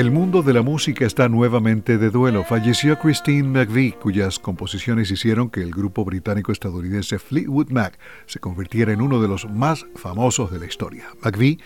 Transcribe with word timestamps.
El 0.00 0.10
mundo 0.10 0.42
de 0.42 0.54
la 0.54 0.62
música 0.62 1.04
está 1.04 1.28
nuevamente 1.28 1.98
de 1.98 2.08
duelo. 2.08 2.42
Falleció 2.42 2.98
Christine 2.98 3.46
McVie, 3.46 3.92
cuyas 3.92 4.38
composiciones 4.38 5.10
hicieron 5.10 5.50
que 5.50 5.60
el 5.60 5.72
grupo 5.72 6.06
británico-estadounidense 6.06 7.18
Fleetwood 7.18 7.68
Mac 7.68 7.98
se 8.24 8.38
convirtiera 8.38 8.94
en 8.94 9.02
uno 9.02 9.20
de 9.20 9.28
los 9.28 9.46
más 9.50 9.84
famosos 9.96 10.50
de 10.52 10.58
la 10.58 10.64
historia. 10.64 11.04
McVie 11.22 11.58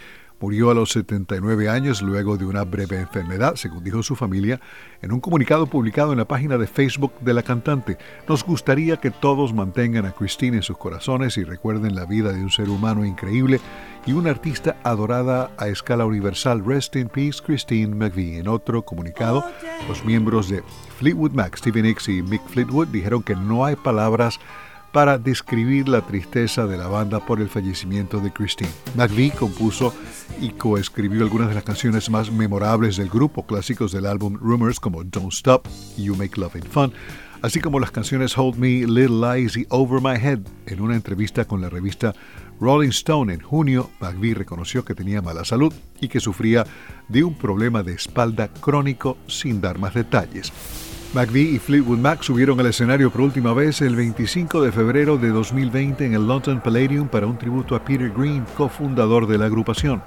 Murió 0.45 0.71
a 0.71 0.75
los 0.75 0.91
79 0.91 1.71
años 1.71 2.03
luego 2.03 2.37
de 2.37 2.45
una 2.45 2.65
breve 2.65 3.01
enfermedad, 3.01 3.55
según 3.55 3.83
dijo 3.83 4.03
su 4.03 4.15
familia, 4.15 4.61
en 5.01 5.11
un 5.11 5.19
comunicado 5.19 5.67
publicado 5.67 6.13
en 6.13 6.19
la 6.19 6.27
página 6.27 6.59
de 6.59 6.67
Facebook 6.67 7.15
de 7.21 7.33
la 7.33 7.43
cantante. 7.43 7.97
Nos 8.29 8.45
gustaría 8.45 8.99
que 8.99 9.11
todos 9.11 9.55
mantengan 9.55 10.05
a 10.05 10.13
Christine 10.13 10.59
en 10.59 10.63
sus 10.63 10.77
corazones 10.77 11.39
y 11.39 11.45
recuerden 11.45 11.95
la 11.95 12.05
vida 12.05 12.31
de 12.31 12.43
un 12.43 12.51
ser 12.51 12.69
humano 12.69 13.07
increíble 13.07 13.59
y 14.05 14.13
una 14.13 14.29
artista 14.29 14.77
adorada 14.83 15.51
a 15.57 15.69
escala 15.69 16.05
universal. 16.05 16.63
Rest 16.63 16.95
in 16.97 17.09
peace, 17.09 17.41
Christine 17.43 17.95
McVie. 17.95 18.39
En 18.39 18.47
otro 18.47 18.83
comunicado, 18.85 19.47
los 19.89 20.05
miembros 20.05 20.51
de 20.51 20.63
Fleetwood 20.99 21.33
Mac, 21.33 21.57
Stevie 21.57 21.85
Nicks 21.85 22.11
y 22.11 22.23
Mick 22.23 22.47
Fleetwood 22.49 22.89
dijeron 22.89 23.23
que 23.23 23.35
no 23.35 23.65
hay 23.65 23.77
palabras 23.77 24.39
para 24.95 25.19
describir 25.19 25.89
la 25.89 26.03
tristeza 26.03 26.69
de 26.69 26.79
la 26.79 26.87
banda 26.87 27.19
por 27.19 27.41
el 27.41 27.49
fallecimiento 27.49 28.21
de 28.21 28.33
Christine. 28.33 28.71
McVie 28.97 29.33
compuso 29.33 29.93
y 30.41 30.51
coescribió 30.51 31.23
algunas 31.23 31.49
de 31.49 31.57
las 31.57 31.65
canciones 31.65 32.09
más 32.11 32.31
memorables 32.31 32.97
del 32.97 33.09
grupo, 33.11 33.45
clásicos 33.45 33.91
del 33.91 34.07
álbum 34.07 34.39
Rumors 34.41 34.79
como 34.79 35.03
Don't 35.03 35.33
Stop 35.33 35.67
You 35.99 36.15
Make 36.15 36.41
Love 36.41 36.63
Fun, 36.71 36.93
así 37.43 37.59
como 37.59 37.81
las 37.81 37.91
canciones 37.91 38.39
Hold 38.39 38.57
Me, 38.57 38.87
Little 38.87 39.35
Lies 39.35 39.57
y 39.57 39.67
Over 39.71 40.01
My 40.01 40.15
Head. 40.17 40.39
En 40.67 40.81
una 40.81 40.95
entrevista 40.95 41.45
con 41.45 41.61
la 41.61 41.69
revista 41.69 42.15
Rolling 42.61 42.91
Stone 42.91 43.35
en 43.35 43.41
junio, 43.41 43.91
McVie 43.99 44.35
reconoció 44.35 44.85
que 44.85 44.95
tenía 44.95 45.21
mala 45.21 45.45
salud 45.45 45.75
y 46.01 46.07
que 46.07 46.21
sufría 46.21 46.65
de 47.09 47.25
un 47.25 47.35
problema 47.35 47.83
de 47.83 47.95
espalda 47.95 48.47
crónico 48.47 49.19
sin 49.27 49.61
dar 49.61 49.77
más 49.77 49.95
detalles. 49.95 50.53
McVie 51.15 51.55
y 51.55 51.59
Fleetwood 51.61 51.99
Mac 51.99 52.23
subieron 52.23 52.59
al 52.59 52.67
escenario 52.67 53.09
por 53.09 53.21
última 53.21 53.55
vez 53.55 53.81
el 53.83 53.95
25 53.95 54.61
de 54.61 54.73
febrero 54.73 55.17
de 55.17 55.29
2020 55.29 56.07
en 56.07 56.15
el 56.15 56.27
London 56.27 56.61
Palladium 56.61 57.07
para 57.07 57.29
un 57.29 57.39
tributo 57.39 57.77
a 57.77 57.85
Peter 57.85 58.11
Green, 58.11 58.45
cofundador 58.57 59.29
de 59.29 59.39
la 59.39 59.47
agrupación. 59.47 60.03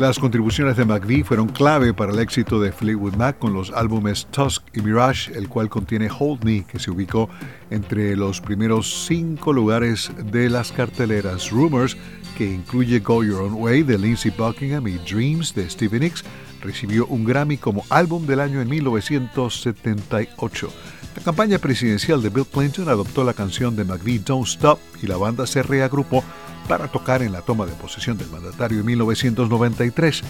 Las 0.00 0.18
contribuciones 0.18 0.76
de 0.78 0.86
McVie 0.86 1.24
fueron 1.24 1.48
clave 1.48 1.92
para 1.92 2.12
el 2.12 2.20
éxito 2.20 2.58
de 2.58 2.72
Fleetwood 2.72 3.16
Mac 3.16 3.38
con 3.38 3.52
los 3.52 3.70
álbumes 3.70 4.26
Tusk 4.30 4.62
y 4.72 4.80
Mirage, 4.80 5.30
el 5.34 5.46
cual 5.46 5.68
contiene 5.68 6.08
Hold 6.10 6.42
Me, 6.42 6.64
que 6.64 6.78
se 6.78 6.90
ubicó 6.90 7.28
entre 7.68 8.16
los 8.16 8.40
primeros 8.40 9.04
cinco 9.06 9.52
lugares 9.52 10.10
de 10.32 10.48
las 10.48 10.72
carteleras 10.72 11.50
Rumors, 11.50 11.98
que 12.38 12.50
incluye 12.50 13.00
Go 13.00 13.22
Your 13.22 13.42
Own 13.42 13.62
Way 13.62 13.82
de 13.82 13.98
Lindsey 13.98 14.32
Buckingham 14.34 14.88
y 14.88 14.92
Dreams 14.92 15.54
de 15.54 15.68
Stevie 15.68 16.00
Nicks, 16.00 16.24
recibió 16.62 17.06
un 17.06 17.26
Grammy 17.26 17.58
como 17.58 17.84
álbum 17.90 18.24
del 18.24 18.40
año 18.40 18.62
en 18.62 18.70
1978. 18.70 20.72
La 21.14 21.22
campaña 21.22 21.58
presidencial 21.58 22.22
de 22.22 22.30
Bill 22.30 22.46
Clinton 22.46 22.88
adoptó 22.88 23.22
la 23.22 23.34
canción 23.34 23.76
de 23.76 23.84
McVie 23.84 24.20
Don't 24.20 24.48
Stop 24.48 24.78
y 25.02 25.08
la 25.08 25.18
banda 25.18 25.46
se 25.46 25.62
reagrupó 25.62 26.24
para 26.70 26.86
tocar 26.86 27.20
en 27.22 27.32
la 27.32 27.42
toma 27.42 27.66
de 27.66 27.72
posesión 27.72 28.16
del 28.16 28.30
mandatario 28.30 28.78
en 28.78 28.86
1993. 28.86 30.22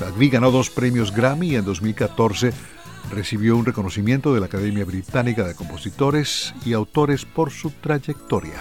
McVie 0.00 0.28
ganó 0.28 0.50
dos 0.50 0.68
premios 0.68 1.14
Grammy 1.14 1.50
y 1.50 1.54
en 1.54 1.64
2014 1.64 2.52
recibió 3.12 3.56
un 3.56 3.64
reconocimiento 3.64 4.34
de 4.34 4.40
la 4.40 4.46
Academia 4.46 4.84
Británica 4.84 5.46
de 5.46 5.54
Compositores 5.54 6.52
y 6.66 6.72
Autores 6.72 7.24
por 7.24 7.52
su 7.52 7.70
trayectoria. 7.70 8.56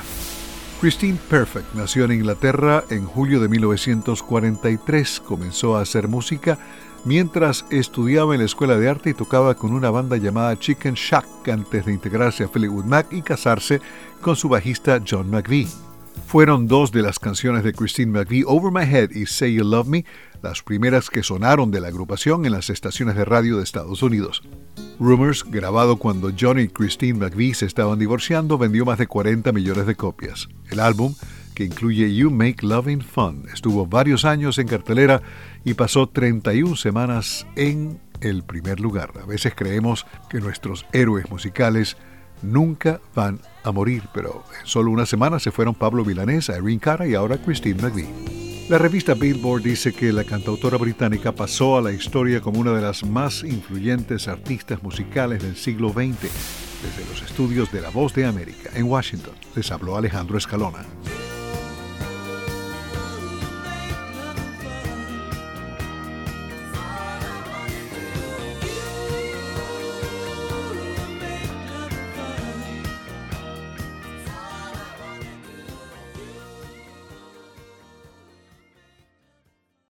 Christine 0.80 1.18
Perfect 1.28 1.74
nació 1.74 2.06
en 2.06 2.12
Inglaterra 2.12 2.84
en 2.92 3.08
julio 3.08 3.40
de 3.40 3.50
1943. 3.50 5.20
Comenzó 5.22 5.76
a 5.76 5.82
hacer 5.82 6.08
música 6.08 6.60
mientras 7.04 7.66
estudiaba 7.72 8.36
en 8.36 8.42
la 8.42 8.46
escuela 8.46 8.78
de 8.78 8.90
arte 8.90 9.10
y 9.10 9.16
tocaba 9.16 9.56
con 9.56 9.74
una 9.74 9.90
banda 9.90 10.18
llamada 10.18 10.60
Chicken 10.60 10.94
Shack 10.94 11.50
antes 11.50 11.88
de 11.88 11.94
integrarse 11.94 12.44
a 12.44 12.48
Fleetwood 12.48 12.86
Mac 12.86 13.08
y 13.10 13.24
casarse 13.24 13.82
con 14.22 14.36
su 14.36 14.50
bajista 14.50 15.02
John 15.04 15.32
McVie. 15.32 15.93
Fueron 16.28 16.68
dos 16.68 16.92
de 16.92 17.02
las 17.02 17.20
canciones 17.20 17.64
de 17.64 17.74
Christine 17.74 18.12
McVie, 18.12 18.44
Over 18.48 18.72
My 18.72 18.92
Head 18.92 19.12
y 19.12 19.26
Say 19.26 19.54
You 19.56 19.64
Love 19.64 19.88
Me, 19.88 20.06
las 20.42 20.64
primeras 20.64 21.10
que 21.10 21.24
sonaron 21.24 21.72
de 21.72 21.80
la 21.80 21.90
agrupación 21.90 22.46
en 22.46 22.52
las 22.52 22.70
estaciones 22.70 23.16
de 23.16 23.24
radio 23.24 23.58
de 23.58 23.64
Estados 23.64 24.02
Unidos. 24.02 24.42
Rumors, 25.00 25.44
grabado 25.44 25.98
cuando 25.98 26.32
John 26.38 26.60
y 26.60 26.68
Christine 26.68 27.20
McVie 27.20 27.54
se 27.54 27.66
estaban 27.66 28.00
divorciando, 28.00 28.58
vendió 28.58 28.86
más 28.86 28.98
de 28.98 29.08
40 29.08 29.52
millones 29.52 29.86
de 29.86 29.96
copias. 29.96 30.48
El 30.70 30.80
álbum, 30.80 31.14
que 31.54 31.66
incluye 31.66 32.14
You 32.16 32.32
Make 32.32 32.66
Loving 32.66 33.02
Fun, 33.02 33.46
estuvo 33.54 33.86
varios 33.86 34.26
años 34.26 34.58
en 34.58 34.68
cartelera 34.68 35.22
y 35.64 35.76
pasó 35.76 36.08
31 36.08 36.76
semanas 36.76 37.46
en 37.56 38.00
el 38.22 38.44
primer 38.44 38.80
lugar. 38.80 39.12
A 39.22 39.26
veces 39.26 39.54
creemos 39.56 40.06
que 40.30 40.40
nuestros 40.40 40.86
héroes 40.94 41.30
musicales 41.30 41.98
nunca 42.44 43.00
van 43.16 43.40
a 43.64 43.72
morir, 43.72 44.04
pero 44.14 44.44
en 44.60 44.68
solo 44.68 44.92
una 44.92 45.06
semana 45.06 45.40
se 45.40 45.52
fueron 45.52 45.74
Pablo 45.74 46.06
Milanés, 46.06 46.50
Irene 46.50 46.80
Cara 46.80 47.08
y 47.08 47.16
ahora 47.16 47.38
Christine 47.38 47.82
McVie. 47.82 48.44
La 48.70 48.78
revista 48.78 49.14
Billboard 49.14 49.64
dice 49.64 49.92
que 49.94 50.14
la 50.14 50.24
cantautora 50.24 50.78
británica 50.78 51.34
pasó 51.34 51.78
a 51.78 51.82
la 51.82 51.92
historia 51.92 52.40
como 52.40 52.60
una 52.60 52.72
de 52.72 52.82
las 52.82 53.04
más 53.04 53.44
influyentes 53.44 54.28
artistas 54.28 54.82
musicales 54.82 55.44
del 55.44 55.58
siglo 55.58 55.90
XX. 55.90 56.22
Desde 56.22 57.10
los 57.10 57.22
estudios 57.22 57.72
de 57.72 57.82
La 57.82 57.90
Voz 57.90 58.14
de 58.14 58.26
América 58.26 58.70
en 58.74 58.86
Washington 58.86 59.34
les 59.56 59.72
habló 59.72 59.98
Alejandro 59.98 60.38
Escalona. 60.38 60.86